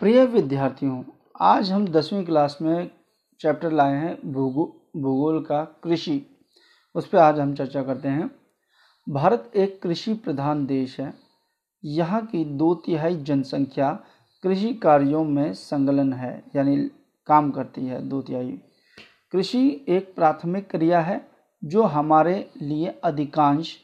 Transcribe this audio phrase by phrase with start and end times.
[0.00, 1.02] प्रिय विद्यार्थियों,
[1.40, 2.90] आज हम दसवीं क्लास में
[3.40, 4.64] चैप्टर लाए हैं भूगो,
[4.96, 6.22] भूगोल का कृषि।
[6.94, 8.30] उस पर आज हम चर्चा करते हैं।
[9.06, 11.12] भारत एक कृषि प्रधान देश है।
[11.84, 13.90] यहाँ की दो तिहाई जनसंख्या
[14.44, 16.76] कृषि कार्यों में संलग्न है, यानी
[17.26, 18.58] काम करती है दो तिहाई।
[19.32, 21.20] कृषि एक प्राथमिक क्रिया है,
[21.64, 23.76] जो हमारे लिए अधिकांश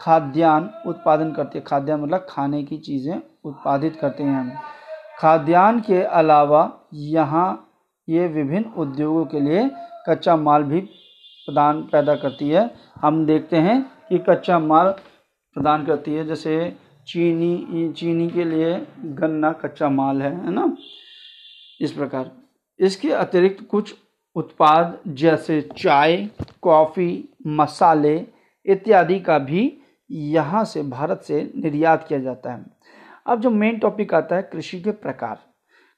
[0.00, 4.60] खाद्यान्न उत्पादन करते खाद्यान्न मतलब खाने की चीज़ें उत्पादित करते हैं
[5.20, 6.62] खाद्यान्न के अलावा
[6.94, 7.48] यहाँ
[8.08, 9.70] ये विभिन्न उद्योगों के लिए
[10.08, 14.90] कच्चा माल भी प्रदान पैदा करती है। हम देखते हैं कि कच्चा माल
[15.56, 18.74] प्रदान करती है, जैसे चीनी चीनी के लिए
[19.04, 20.76] गन्ना कच्चा माल है है ना?
[21.80, 22.30] इस प्रकार।
[22.80, 23.94] इसके अतिरिक्त कुछ
[24.36, 26.16] उत्पाद जैसे चाय,
[26.62, 28.16] कॉफ़ी, मसाले
[28.66, 29.72] इत्यादि का भी
[30.10, 32.64] यहाँ से भारत से निर्यात किया जाता है।
[33.26, 35.38] अब जो मेन टॉपिक आता है, कृषि के प्रकार।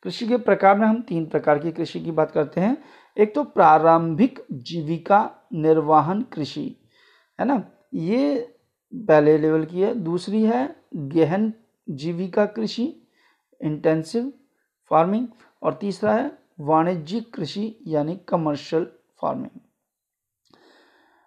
[0.05, 2.77] कृषि के प्रकार में हम तीन प्रकार की कृषि की बात करते हैं।
[3.17, 6.67] एक तो प्रारंभिक जीविका निर्वाहन कृषि,
[7.39, 7.63] है ना?
[7.95, 8.55] ये
[8.93, 11.53] पहले लेवल की है। दूसरी है गहन
[11.89, 12.85] जीविका कृषि
[13.61, 14.33] इंटेंसिव
[14.91, 15.27] फ़ार्मिंग
[15.63, 18.85] और तीसरा है वाणिज्यिक कृषि, यानी कमर्शियल
[19.21, 19.61] फ़ार्मिंग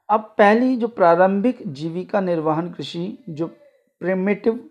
[0.10, 3.48] अब पहली जो प्रारंभिक जीविका निर्वाहन कृषि, जो
[4.02, 4.70] प्रिमिटिव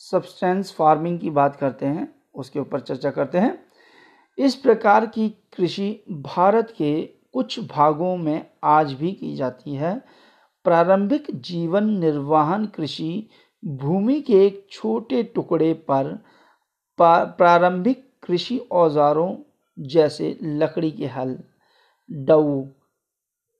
[0.00, 3.58] सब्सटेंस फ़ार्मिंग की बात करते हैं, उसके ऊपर चर्चा करते हैं।
[4.38, 9.94] इस प्रकार की कृषि भारत के कुछ भागों में आज भी की जाती है।
[10.64, 13.28] प्रारंभिक जीवन निर्वाहन कृषि
[13.62, 16.12] भूमि के एक छोटे टुकड़े पर
[16.98, 19.34] प्रारंभिक कृषि औजारों
[19.78, 21.38] जैसे लकड़ी के हल,
[22.10, 22.64] डऊ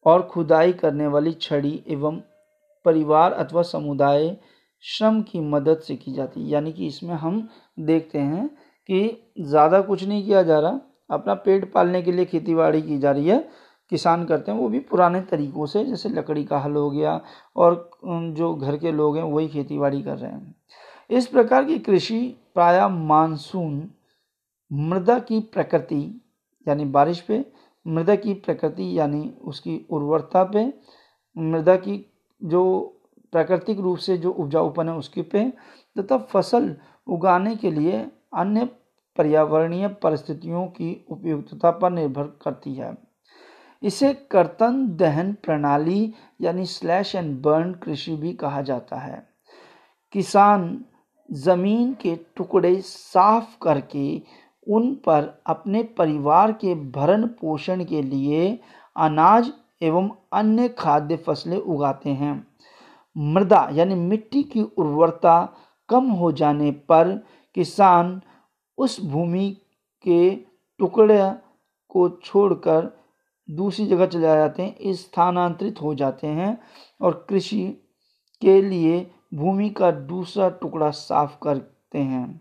[0.06, 2.20] और खुदाई करने वाली छड़ी एवं
[2.84, 4.36] परिवार अथवा समुदाय
[4.84, 8.48] श्रम की मदद से की जाती है। यानी कि इसमें हम देखते हैं
[8.88, 10.80] कि ज़्यादा कुछ नहीं किया जा रहा,
[11.10, 13.48] अपना पेट पालने के लिए खेती की जा रही है।
[13.92, 17.20] किसान करते हैं, वो भी पुराने तरीक़ों से, जैसे लकड़ी का हल हो गया
[17.56, 20.54] और जो घर के लोग हैं, वही खेती बाड़ी कर रहे हैं।
[21.10, 22.20] इस प्रकार की कृषि
[22.54, 23.90] प्राय मानसून,
[24.70, 26.20] मृदा की प्रकृति,
[26.66, 27.44] यानी बारिश पे,
[27.86, 30.72] मृदा की प्रकृति, यानी उसकी उर्वरता पे,
[31.36, 32.04] मृदा की
[32.42, 32.62] जो
[33.32, 35.44] प्राकृतिक रूप से जो उपजाऊपन है उसके पे,
[35.96, 36.74] तथा फ़सल
[37.06, 38.64] उगाने के लिए अन्य
[39.16, 42.94] पर्यावरणीय परिस्थितियों की उपयुक्तता पर निर्भर करती है।
[43.82, 49.22] इसे कर्तन दहन प्रणाली यानी स्लैश एंड बर्न कृषि भी कहा जाता है।
[50.12, 50.84] किसान
[51.28, 54.22] ज़मीन के टुकड़े साफ़ करके
[54.66, 58.58] उन पर अपने परिवार के भरण पोषण के लिए
[58.96, 62.34] अनाज एवं अन्य खाद्य फ़सलें उगाते हैं।
[63.16, 65.56] मृदा यानी मिट्टी की उर्वरता
[65.88, 67.24] कम हो जाने पर
[67.54, 68.20] किसान
[68.78, 69.50] उस भूमि
[70.06, 70.30] के
[70.78, 71.32] टुकड़े
[71.88, 72.98] को छोड़कर
[73.50, 76.58] दूसरी जगह चले जाते हैं स्थानांतरित हो जाते हैं
[77.00, 77.64] और कृषि
[78.42, 82.40] के लिए भूमि का दूसरा टुकड़ा साफ़ करते हैं।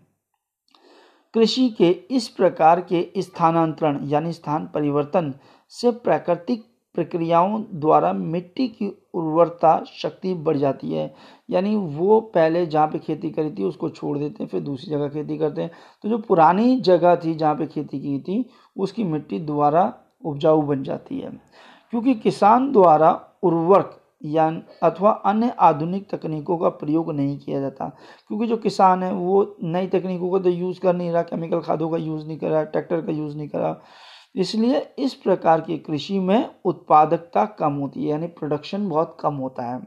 [1.34, 5.34] कृषि के इस प्रकार के स्थानांतरण यानी स्थान परिवर्तन
[5.68, 11.14] से प्राकृतिक प्रक्रियाओं द्वारा मिट्टी की उर्वरता शक्ति बढ़ जाती है।
[11.50, 15.08] यानी वो पहले जहाँ पे खेती करी थी, उसको छोड़ देते हैं, फिर दूसरी जगह
[15.08, 15.70] खेती करते हैं।
[16.02, 20.82] तो जो पुरानी जगह थी जहाँ पे खेती की थी, उसकी मिट्टी दोबारा उपजाऊ बन
[20.82, 21.30] जाती है।
[21.90, 27.96] क्योंकि किसान द्वारा उर्वरक या अथवा अन्य आधुनिक तकनीकों का प्रयोग नहीं किया जाता।
[28.28, 31.90] क्योंकि जो किसान है, वो नई तकनीकों का तो यूज़ कर नहीं रहा, केमिकल खादों
[31.90, 33.80] का यूज़ नहीं कर रहा, ट्रैक्टर का यूज़ नहीं कर रहा।
[34.34, 39.62] इसलिए इस प्रकार की कृषि में उत्पादकता कम होती है, यानी प्रोडक्शन बहुत कम होता
[39.62, 39.80] है।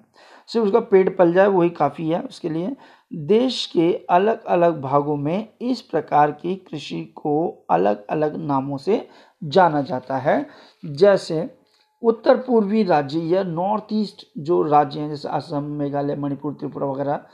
[0.47, 2.75] सिर्फ़ उसका पेट पल जाए, वही काफ़ी है उसके लिए।
[3.13, 9.07] देश के अलग अलग भागों में इस प्रकार की कृषि को अलग अलग नामों से
[9.44, 10.45] जाना जाता है।
[10.85, 11.50] जैसे
[12.03, 17.25] उत्तर पूर्वी राज्य या नॉर्थ ईस्ट जो राज्य हैं, जैसे असम, मेघालय, मणिपुर, त्रिपुरा वगैरह,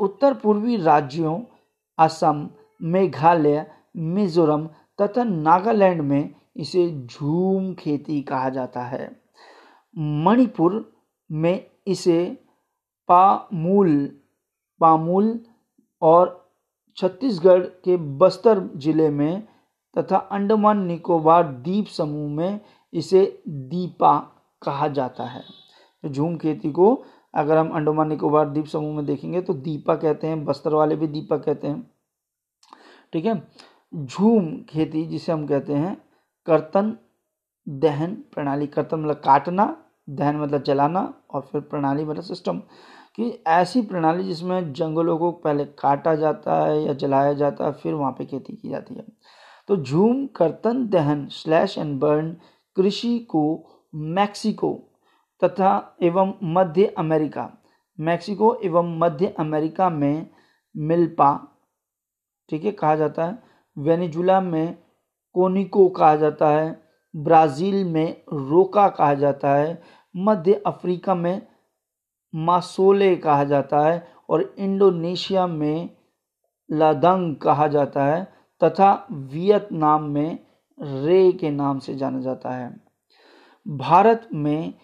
[0.00, 1.40] उत्तर पूर्वी राज्यों,
[1.98, 2.48] असम,
[2.82, 3.66] मेघालय,
[3.96, 4.68] मिजोरम
[4.98, 9.10] तथा नागालैंड में इसे झूम खेती कहा जाता है।
[9.96, 10.84] मणिपुर
[11.30, 12.24] में इसे
[13.08, 13.94] पामूल
[14.80, 15.38] पामूल
[16.02, 16.34] और
[16.98, 19.42] छत्तीसगढ़ के बस्तर ज़िले में
[19.96, 22.60] तथा अंडमान निकोबार द्वीप समूह में
[22.92, 24.18] इसे दीपा
[24.62, 25.42] कहा जाता है।
[26.04, 26.94] झूम खेती को
[27.34, 31.06] अगर हम अंडमान निकोबार द्वीप समूह में देखेंगे तो दीपा कहते हैं, बस्तर वाले भी
[31.06, 31.90] दीपा कहते हैं।
[33.12, 33.42] ठीक है?
[33.92, 35.96] झूम खेती, जिसे हम कहते हैं,
[36.46, 36.96] कर्तन
[37.66, 39.76] दहन प्रणाली। कर्तन मतलब काटना,
[40.10, 42.58] दहन मतलब जलाना, और फिर प्रणाली मतलब सिस्टम
[43.16, 47.94] कि ऐसी प्रणाली जिसमें जंगलों को पहले काटा जाता है या जलाया जाता है, फिर
[47.94, 49.04] वहाँ पे खेती की जाती है।
[49.68, 52.36] तो झूम, कर्तन दहन स्लैश एंड बर्न
[52.76, 53.42] कृषि को
[53.94, 54.72] मैक्सिको
[55.42, 57.50] तथा एवं मध्य अमेरिका।
[57.98, 60.26] मैक्सिको एवं मध्य अमेरिका में
[60.74, 61.48] मिल्पा,
[62.48, 63.47] ठीक है, कहा जाता है।
[63.78, 64.76] वेनेजुला में
[65.34, 66.80] कोनिको कहा जाता है,
[67.14, 69.82] ब्राज़ील में रोका कहा जाता है,
[70.16, 71.46] मध्य अफ्रीका में
[72.34, 75.88] मासोले कहा जाता है और इंडोनेशिया में
[76.70, 78.22] लादंग कहा जाता है
[78.60, 80.38] तथा वियतनाम में
[80.78, 82.68] रे के नाम से जाना जाता है।
[83.66, 84.74] भारत में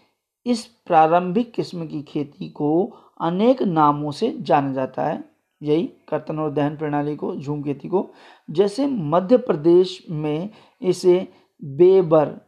[0.46, 2.84] इस प्रारंभिक किस्म की खेती को
[3.20, 5.22] अनेक नामों से जाना जाता है,
[5.62, 8.08] यही कर्तन और दहन प्रणाली को, झूम खेती को।
[8.48, 10.50] जैसे मध्य प्रदेश में
[10.82, 11.16] इसे
[11.62, 12.40] बेबर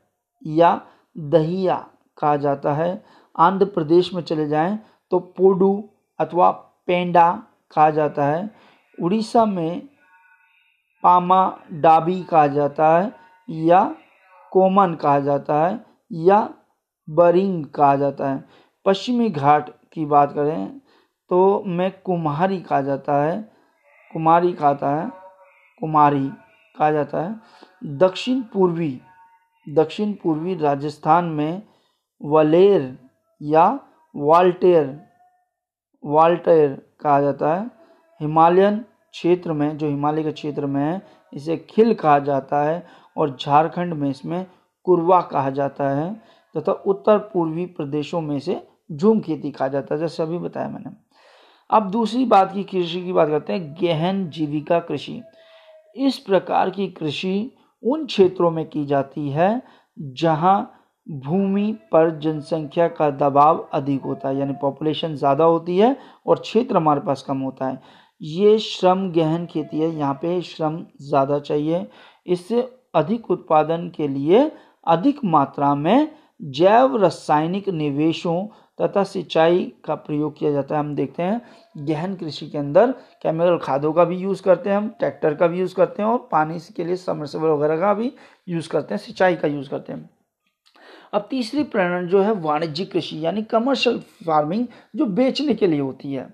[0.42, 0.80] या
[1.16, 1.76] दहिया
[2.18, 3.04] कहा जाता है।
[3.36, 4.78] आंध्र प्रदेश में चले जाएँ
[5.12, 6.50] तो पोडू अथवा
[6.86, 7.30] पेंडा
[7.74, 8.50] कहा जाता है।
[8.98, 9.88] उड़ीसा में
[11.04, 11.40] पामा
[11.72, 13.12] डाबी कहा जाता है
[13.48, 13.84] या
[14.52, 16.38] कोमन कहा जाता है या
[17.08, 18.44] बरिंग कहा जाता है।
[18.86, 20.80] पश्चिमी घाट की बात करें
[21.30, 23.56] तो में कुम्हारी कहा जाता है।
[24.16, 25.10] कुमारी कहता है,
[25.80, 26.28] कुमारी
[26.76, 29.00] कहा जाता है। दक्षिण पूर्वी
[29.66, 31.62] दक्षिण पूर्वी राजस्थान में
[32.20, 32.98] वलेर
[33.42, 33.64] या
[34.14, 34.86] वाल्टेर
[36.04, 36.70] वाल्टेर
[37.00, 37.66] कहा जाता है।
[38.20, 38.78] हिमालयन
[39.12, 41.02] क्षेत्र में, जो हिमालय के क्षेत्र में है,
[41.32, 42.86] इसे खिल कहा जाता है
[43.16, 44.46] और झारखंड में इसमें
[44.84, 49.94] कुरवा कहा जाता है। तथा तो उत्तर पूर्वी प्रदेशों में से झूम खेती कहा जाता
[49.94, 51.06] है, जैसे अभी बताया मैंने।
[51.70, 55.22] अब दूसरी बात की कृषि की बात करते हैं, गहन जीविका कृषि।
[55.96, 57.50] इस प्रकार की कृषि
[57.82, 59.62] उन क्षेत्रों में की जाती है,
[59.96, 60.72] जहाँ
[61.06, 65.96] भूमि पर जनसंख्या का दबाव अधिक होता है, यानी पॉपुलेशन ज़्यादा होती है
[66.26, 67.80] और क्षेत्र हमारे पास कम होता है।
[68.20, 71.86] ये श्रम गहन खेती है, यहाँ पे श्रम ज़्यादा चाहिए।
[72.26, 74.50] इससे अधिक उत्पादन के लिए
[74.86, 76.08] अधिक मात्रा में
[76.42, 78.46] जैव रासायनिक निवेशों
[78.78, 81.40] तथा सिंचाई का प्रयोग किया जाता है। हम देखते हैं,
[81.78, 82.90] गहन कृषि के अंदर
[83.23, 86.28] केमिकल खादों का भी यूज़ करते हैं हम ट्रैक्टर का भी यूज़ करते हैं और
[86.32, 88.12] पानी के लिए समरसेबल वगैरह का भी
[88.49, 90.08] यूज़ करते हैं, सिंचाई का यूज़ करते हैं।
[91.12, 96.12] अब तीसरी प्रेरणा जो है, वाणिज्यिक कृषि यानी कमर्शियल फ़ार्मिंग जो बेचने के लिए होती
[96.12, 96.29] है।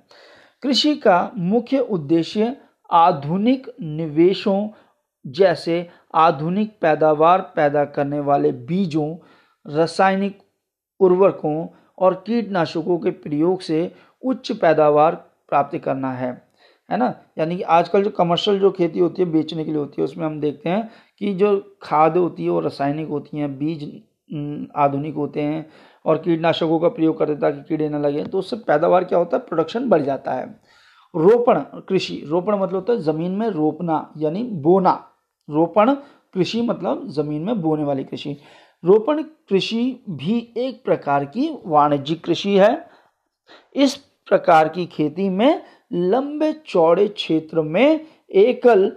[0.62, 2.56] कृषि का मुख्य उद्देश्य
[2.91, 4.69] आधुनिक निवेशों
[5.25, 9.17] जैसे आधुनिक पैदावार पैदा करने वाले बीजों,
[9.67, 10.38] रासायनिक
[11.00, 11.67] उर्वरकों
[11.99, 13.93] और कीटनाशकों के प्रयोग से
[14.25, 15.15] उच्च पैदावार
[15.49, 16.53] प्राप्त करना है।
[16.91, 17.15] है ना?
[17.39, 20.27] यानी कि आजकल जो कमर्शियल जो खेती होती है, बेचने के लिए होती है, उसमें
[20.27, 24.03] हम देखते हैं कि जो खाद होती है वो रासायनिक होती हैं, बीज
[24.77, 25.67] आधुनिक होते हैं
[26.06, 29.43] और कीटनाशकों का प्रयोग करते ताकि कीड़े न लगे तो उससे पैदावार क्या होता है?
[29.43, 30.61] प्रोडक्शन बढ़ जाता है।
[31.17, 35.05] रोपण, कृषि, रोपण मतलब होता है ज़मीन में रोपना, यानी बोना।
[35.50, 35.95] रोपण,
[36.35, 38.37] कृषि मतलब ज़मीन में बोने वाली कृषि।
[38.84, 42.90] रोपण कृषि भी एक प्रकार की वाणिज्यिक कृषि है।
[43.75, 43.94] इस
[44.29, 45.62] प्रकार की खेती में
[45.93, 48.96] लंबे चौड़े क्षेत्र में एकल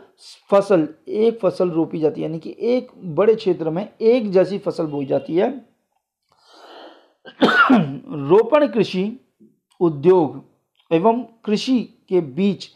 [0.51, 4.85] फ़सल, एक फ़सल रोपी जाती है, यानी कि एक बड़े क्षेत्र में एक जैसी फ़सल
[4.85, 5.49] बोई जाती है।
[8.29, 9.19] रोपण कृषि
[9.79, 10.43] उद्योग
[10.91, 11.79] एवं कृषि
[12.09, 12.69] के बीच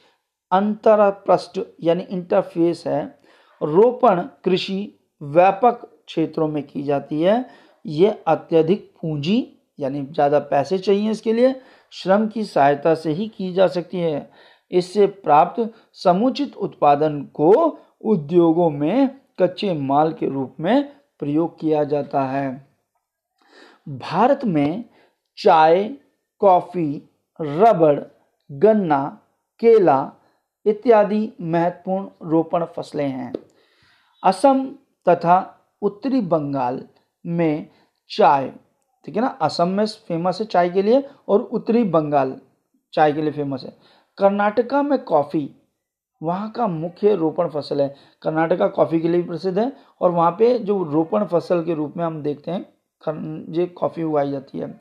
[0.52, 3.04] अंतरप्रष्ट यानी इंटरफेस है।
[3.62, 7.46] रोपण कृषि व्यापक क्षेत्रों में की जाती है।
[7.86, 9.48] ये अत्यधिक पूंजी,
[9.80, 11.54] यानी ज़्यादा पैसे चाहिए इसके लिए,
[11.94, 14.30] श्रम की सहायता से ही की जा सकती है।
[14.72, 17.52] इससे प्राप्त समुचित उत्पादन को
[18.04, 20.84] उद्योगों में कच्चे माल के रूप में
[21.20, 22.50] प्रयोग किया जाता है।
[23.88, 24.84] भारत में
[25.38, 25.84] चाय,
[26.42, 27.02] कॉफ़ी,
[27.40, 28.00] रबड़,
[28.50, 29.06] गन्ना,
[29.62, 30.12] केला
[30.66, 33.34] इत्यादि महत्वपूर्ण रोपण फ़सलें हैं।
[34.24, 34.64] असम
[35.06, 36.82] तथा उत्तरी बंगाल
[37.26, 37.68] में
[38.12, 38.52] चाय,
[39.06, 39.28] ठीक है ना?
[39.28, 42.36] असम में फ़ेमस है चाय के लिए और उत्तरी बंगाल
[42.94, 43.76] चाय के लिए फ़ेमस है।
[44.18, 45.50] कर्नाटका में कॉफ़ी,
[46.22, 47.94] वहाँ का मुख्य रोपण फ़सल है।
[48.24, 49.72] कर्नाटका कॉफ़ी के लिए प्रसिद्ध है
[50.02, 52.66] और वहाँ पे जो रोपण फ़सल के रूप में हम देखते हैं
[53.54, 54.80] ये कॉफ़ी उगाई जाती है।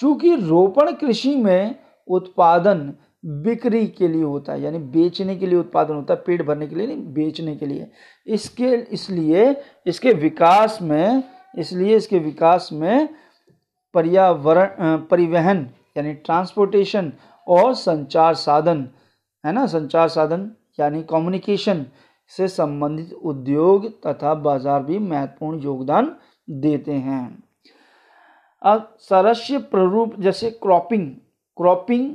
[0.00, 1.74] चूँकि रोपण कृषि में
[2.08, 2.92] उत्पादन
[3.26, 6.76] बिक्री के लिए होता है, यानी बेचने के लिए उत्पादन होता है, पेट भरने के
[6.76, 7.90] लिए नहीं, बेचने के लिए।
[8.26, 9.54] इसके, इसलिए,
[9.86, 11.22] इसके विकास में,
[11.58, 13.08] इसलिए इसके विकास में
[13.94, 15.66] पर्यावरण परिवहन,
[15.96, 17.12] यानी ट्रांसपोर्टेशन
[17.46, 18.88] और संचार साधन,
[19.44, 19.66] है ना?
[19.66, 21.84] संचार साधन, यानी कम्युनिकेशन
[22.32, 26.14] से संबंधित उद्योग तथा बाज़ार भी महत्वपूर्ण योगदान
[26.48, 27.44] देते हैं।
[28.62, 31.10] अब सरस्य प्ररूप, जैसे क्रॉपिंग
[31.56, 32.14] क्रॉपिंग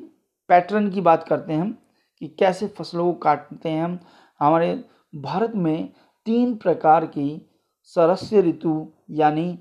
[0.51, 1.77] पैटर्न की बात करते हैं हम,
[2.21, 3.99] कि कैसे फ़सलों को काटते हैं हम।
[4.39, 4.73] हमारे
[5.15, 5.93] भारत में
[6.25, 7.49] तीन प्रकार की
[7.83, 9.53] सरस्य ऋतु, यानी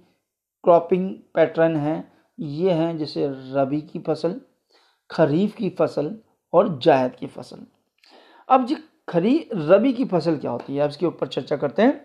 [0.64, 4.40] क्रॉपिंग पैटर्न है। ये हैं जैसे रबी की फ़सल,
[5.11, 6.14] खरीफ की फ़सल
[6.52, 7.66] और जायद की फ़सल।
[8.49, 8.76] अब जी
[9.09, 10.82] खरी, रबी की फ़सल क्या होती है?
[10.82, 12.00] अब इसके ऊपर चर्चा करते हैं।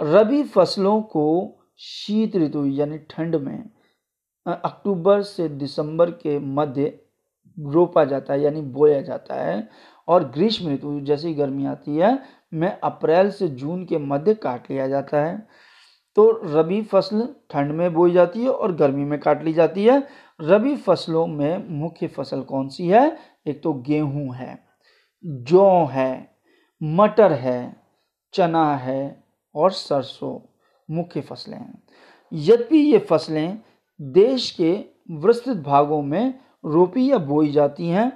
[0.00, 3.70] रबी फ़सलों को शीत ऋतु, यानी ठंड में
[4.46, 6.98] अक्टूबर से दिसंबर के मध्य
[7.58, 9.68] रोपा जाता है, यानी बोया जाता है।
[10.08, 12.18] और ग्रीष्म ऋतु जैसी गर्मी आती है,
[12.54, 15.46] में अप्रैल से जून के मध्य काट लिया जाता है।
[16.16, 20.02] तो रबी फ़सल ठंड में बोई जाती है और गर्मी में काट ली जाती है।
[20.40, 23.18] रबी फ़सलों में मुख्य फ़सल कौन सी है?
[23.46, 24.58] एक तो गेहूँ है,
[25.24, 26.30] जौ है,
[26.80, 27.76] मटर है,
[28.34, 29.24] चना है
[29.54, 30.38] और सरसों
[30.88, 31.82] मुख्य फ़सलें हैं।
[32.32, 33.58] यद्यपि ये फ़सलें
[34.00, 34.72] देश के
[35.10, 36.34] विस्तृत भागों में
[36.64, 38.12] रोपी या बोई जाती हैं।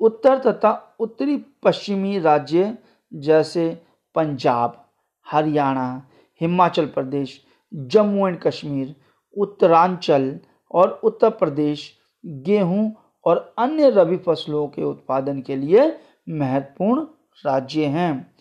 [0.00, 2.76] उत्तर तथा उत्तरी पश्चिमी राज्य
[3.12, 3.68] जैसे
[4.14, 4.84] पंजाब,
[5.26, 6.06] हरियाणा,
[6.40, 7.40] हिमाचल प्रदेश,
[7.72, 8.94] जम्मू एंड कश्मीर,
[9.36, 10.38] उत्तरांचल
[10.70, 11.92] और उत्तर प्रदेश,
[12.24, 12.92] गेहूँ
[13.24, 15.96] और अन्य रबी फ़सलों के उत्पादन के लिए
[16.28, 17.02] महत्वपूर्ण
[17.46, 18.34] राज्य हैं।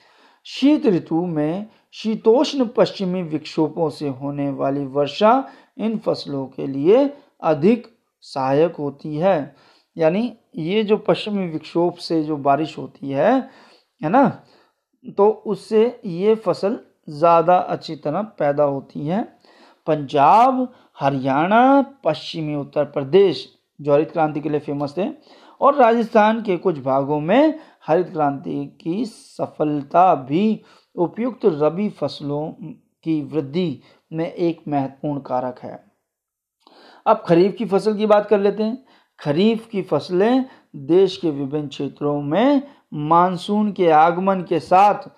[0.46, 7.14] शीत ऋतु में शीतोष्ण पश्चिमी विक्षोभों से होने वाली वर्षा इन फ़सलों के लिए
[7.44, 7.95] अधिक
[8.26, 9.56] सहायक होती है।
[9.98, 13.34] यानी ये जो पश्चिमी विक्षोभ से जो बारिश होती है
[14.02, 14.28] है ना?
[15.18, 16.80] तो उससे ये फ़सल
[17.10, 19.22] ज़्यादा अच्छी तरह पैदा होती है।
[19.88, 20.68] पंजाब,
[21.00, 23.48] हरियाणा, पश्चिमी उत्तर प्रदेश,
[23.80, 25.08] जो हरित क्रांति के लिए फ़ेमस थे,
[25.62, 30.62] और राजस्थान के कुछ भागों में हरित क्रांति की सफलता भी
[30.96, 32.48] उपयुक्त रबी फ़सलों
[33.04, 35.80] की वृद्धि में एक महत्वपूर्ण कारक है।
[37.06, 38.84] अब खरीफ की फ़सल की बात कर लेते हैं।
[39.20, 40.46] खरीफ की फ़सलें
[40.76, 42.62] देश के विभिन्न क्षेत्रों में
[42.94, 45.10] मानसून के आगमन के साथ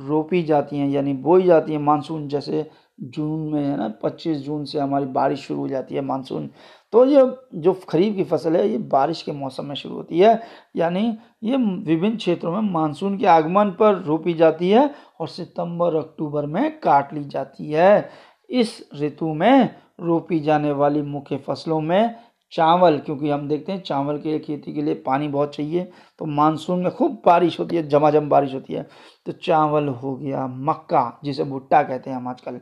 [0.00, 2.70] रोपी जाती हैं, यानी बोई जाती हैं मानसून। जैसे
[3.00, 6.50] जून में है ना 25 जून से हमारी बारिश शुरू हो जाती है मानसून।
[6.92, 7.22] तो ये
[7.54, 10.40] जो खरीफ की फ़सल है, ये बारिश के मौसम में शुरू होती है।
[10.76, 16.46] यानी ये विभिन्न क्षेत्रों में मानसून के आगमन पर रोपी जाती है और सितंबर, अक्टूबर
[16.46, 18.10] में काट ली जाती है।
[18.50, 22.14] इस ऋतु में रोपी जाने वाली मुख्य फ़सलों में
[22.52, 26.80] चावल, क्योंकि हम देखते हैं चावल के खेती के लिए पानी बहुत चाहिए तो मानसून
[26.80, 28.82] में खूब बारिश होती है, जमाजम बारिश होती है।
[29.26, 32.54] तो चावल हो गया मक्का, जिसे भुट्टा कहते हैं हम आजकल,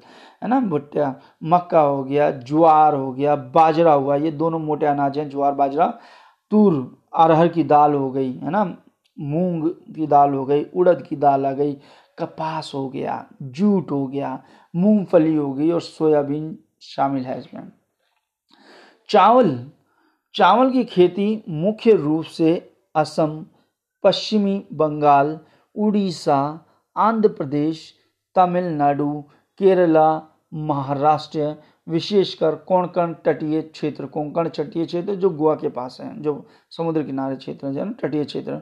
[0.42, 0.61] है ना?
[0.61, 1.14] भुट्टा,
[1.45, 5.87] मक्का हो गया, ज्वार हो गया, बाजरा हुआ, ये दोनों मोटे अनाज हैं, ज्वार, बाजरा।
[6.52, 6.75] तूर,
[7.16, 8.64] अरहर की दाल हो गई, है ना?
[9.16, 11.76] मूंग की दाल हो गई, उड़द की दाल आ गई
[12.19, 14.43] कपास हो गया, जूट हो गया,
[14.77, 17.73] मूंगफली हो गई और सोयाबीन शामिल है इसमें।
[19.09, 19.71] चावल
[20.35, 23.47] चावल की खेती मुख्य रूप से असम,
[24.05, 25.39] पश्चिमी बंगाल,
[25.77, 27.95] उड़ीसा, आंध्र प्रदेश,
[28.37, 29.25] तमिलनाडु,
[29.59, 30.23] केरला,
[30.55, 31.55] महाराष्ट्र,
[31.89, 37.37] विशेषकर कोंकण तटीय क्षेत्र, कोंकण तटीय क्षेत्र जो गोवा के पास है, जो समुद्र किनारे
[37.37, 38.61] क्षेत्र है ना, तटीय क्षेत्र।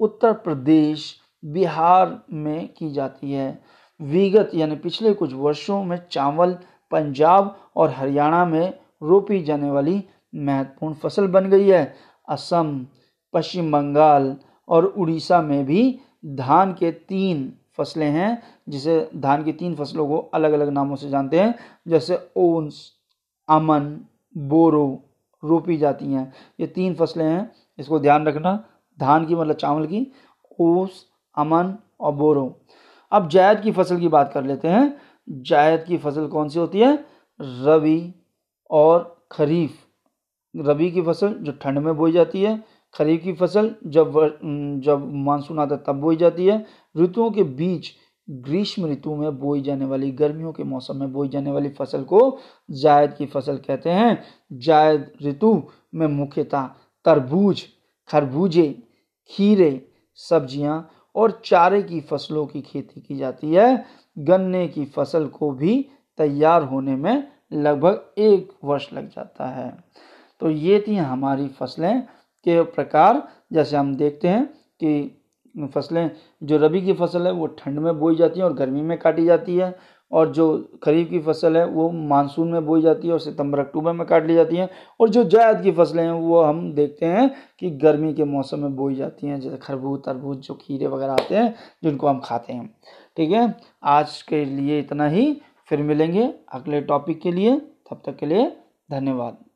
[0.00, 3.62] उत्तर प्रदेश बिहार में की जाती है।
[4.00, 6.58] विगत, यानी पिछले कुछ वर्षों में चावल,
[6.90, 10.04] पंजाब और हरियाणा में रोपी जाने वाली
[10.34, 11.94] महत्वपूर्ण फ़सल बन गई है।
[12.28, 12.86] असम,
[13.34, 14.36] पश्चिम बंगाल
[14.68, 20.18] और उड़ीसा में भी धान के तीन फ़सलें हैं, जिसे धान की तीन फ़सलों को
[20.18, 21.54] अलग अलग नामों से जानते हैं,
[21.88, 22.92] जैसे ओन्स
[23.48, 24.00] अमन,
[24.36, 25.02] बोरो
[25.44, 28.64] रोपी जाती हैं। ये तीन फ़सलें हैं, इसको ध्यान रखना,
[29.00, 30.12] धान की मतलब चावल की,
[30.60, 31.06] ओस
[31.38, 32.54] अमन और बोरो।
[33.12, 34.96] अब जायद की फ़सल की बात कर लेते हैं।
[35.28, 36.94] जायद की फ़सल कौन सी होती है?
[37.40, 38.14] रबी
[38.70, 39.76] और खरीफ।
[40.54, 42.62] रबी की फ़सल जो ठंड में बोई जाती है,
[42.94, 44.12] खरीफ की फ़सल जब
[44.84, 46.64] जब मानसून आता तब बोई जाती है।
[46.96, 47.90] ऋतुओं के बीच
[48.28, 52.38] ग्रीष्म ऋतु में बोई जाने वाली गर्मियों के मौसम में बोई जाने वाली फ़सल को
[52.70, 55.62] जायद की फ़सल कहते हैं। जायद ऋतु
[55.94, 56.66] में मुख्यतः
[57.04, 57.62] तरबूज,
[58.10, 58.68] खरबूजे,
[59.30, 59.86] खीरे,
[60.18, 63.84] सब्ज़ियाँ और चारे की फ़सलों की खेती की जाती है।
[64.18, 65.88] गन्ने की फ़सल को भी
[66.18, 69.70] तैयार होने में लगभग एक वर्ष लग जाता है।
[70.40, 72.02] तो ये थी हमारी फ़सलें
[72.46, 74.44] के प्रकार। जैसे हम देखते हैं
[74.82, 75.14] कि
[75.74, 76.10] फ़सलें,
[76.42, 79.24] जो रबी की फ़सल है, वो ठंड में बोई जाती है और गर्मी में काटी
[79.24, 79.74] जाती है।
[80.12, 83.92] और जो खरीफ की फ़सल है, वो मानसून में बोई जाती है और सितंबर, अक्टूबर
[83.92, 87.30] में काट ली जाती है। और जो जायद की फ़सलें हैं, वो हम देखते हैं
[87.58, 91.34] कि गर्मी के मौसम में बोई जाती हैं, जैसे खरबूज, तरबूज, जो खीरे वगैरह आते
[91.34, 92.74] हैं, जिनको हम खाते हैं।
[93.16, 93.54] ठीक है?
[93.84, 98.56] आज के लिए इतना ही। फिर मिलेंगे अगले टॉपिक के लिए। तब तक के लिए
[98.90, 99.47] धन्यवाद।